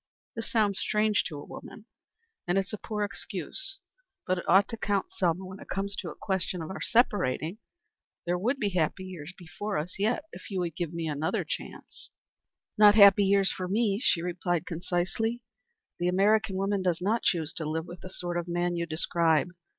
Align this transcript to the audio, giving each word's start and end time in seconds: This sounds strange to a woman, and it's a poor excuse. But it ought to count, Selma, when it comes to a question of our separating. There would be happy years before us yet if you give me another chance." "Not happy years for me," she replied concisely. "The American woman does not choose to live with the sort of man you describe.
This 0.35 0.51
sounds 0.51 0.79
strange 0.79 1.23
to 1.25 1.37
a 1.37 1.45
woman, 1.45 1.85
and 2.47 2.57
it's 2.57 2.73
a 2.73 2.77
poor 2.79 3.03
excuse. 3.03 3.77
But 4.25 4.39
it 4.39 4.49
ought 4.49 4.67
to 4.69 4.75
count, 4.77 5.13
Selma, 5.13 5.45
when 5.45 5.59
it 5.59 5.69
comes 5.69 5.95
to 5.97 6.09
a 6.09 6.15
question 6.15 6.59
of 6.63 6.71
our 6.71 6.81
separating. 6.81 7.59
There 8.25 8.35
would 8.39 8.57
be 8.57 8.69
happy 8.69 9.03
years 9.03 9.31
before 9.37 9.77
us 9.77 9.99
yet 9.99 10.23
if 10.33 10.49
you 10.49 10.67
give 10.71 10.91
me 10.91 11.07
another 11.07 11.43
chance." 11.43 12.09
"Not 12.79 12.95
happy 12.95 13.25
years 13.25 13.51
for 13.51 13.67
me," 13.67 14.01
she 14.03 14.23
replied 14.23 14.65
concisely. 14.65 15.43
"The 15.99 16.07
American 16.07 16.55
woman 16.55 16.81
does 16.81 16.99
not 16.99 17.21
choose 17.21 17.53
to 17.53 17.69
live 17.69 17.85
with 17.85 18.01
the 18.01 18.09
sort 18.09 18.37
of 18.39 18.47
man 18.47 18.75
you 18.75 18.87
describe. 18.87 19.49